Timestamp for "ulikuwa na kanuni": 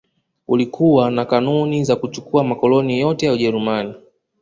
0.47-1.83